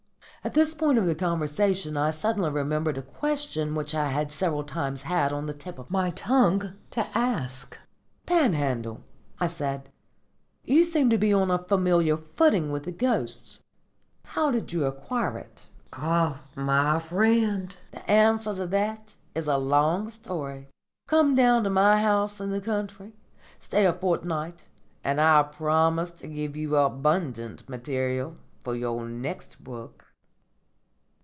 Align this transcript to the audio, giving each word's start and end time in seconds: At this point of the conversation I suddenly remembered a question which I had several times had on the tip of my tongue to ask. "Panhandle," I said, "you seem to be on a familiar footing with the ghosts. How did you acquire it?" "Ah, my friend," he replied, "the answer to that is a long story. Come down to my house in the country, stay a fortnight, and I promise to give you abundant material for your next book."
At 0.43 0.55
this 0.55 0.73
point 0.73 0.97
of 0.97 1.05
the 1.05 1.13
conversation 1.13 1.95
I 1.95 2.09
suddenly 2.09 2.49
remembered 2.49 2.97
a 2.97 3.03
question 3.03 3.75
which 3.75 3.93
I 3.93 4.09
had 4.09 4.31
several 4.31 4.63
times 4.63 5.03
had 5.03 5.31
on 5.31 5.45
the 5.45 5.53
tip 5.53 5.77
of 5.77 5.91
my 5.91 6.09
tongue 6.09 6.73
to 6.89 7.05
ask. 7.15 7.77
"Panhandle," 8.25 9.03
I 9.39 9.45
said, 9.45 9.91
"you 10.65 10.83
seem 10.83 11.11
to 11.11 11.17
be 11.19 11.31
on 11.31 11.51
a 11.51 11.59
familiar 11.59 12.17
footing 12.17 12.71
with 12.71 12.85
the 12.85 12.91
ghosts. 12.91 13.61
How 14.23 14.49
did 14.49 14.73
you 14.73 14.85
acquire 14.85 15.37
it?" 15.37 15.67
"Ah, 15.93 16.41
my 16.55 16.97
friend," 16.97 17.71
he 17.71 17.77
replied, 17.99 18.03
"the 18.03 18.09
answer 18.11 18.55
to 18.55 18.65
that 18.65 19.17
is 19.35 19.45
a 19.45 19.57
long 19.57 20.09
story. 20.09 20.69
Come 21.07 21.35
down 21.35 21.63
to 21.65 21.69
my 21.69 22.01
house 22.01 22.41
in 22.41 22.49
the 22.49 22.61
country, 22.61 23.13
stay 23.59 23.85
a 23.85 23.93
fortnight, 23.93 24.69
and 25.03 25.21
I 25.21 25.43
promise 25.43 26.09
to 26.09 26.27
give 26.27 26.55
you 26.55 26.77
abundant 26.77 27.69
material 27.69 28.37
for 28.63 28.75
your 28.75 29.05
next 29.07 29.63
book." 29.63 30.07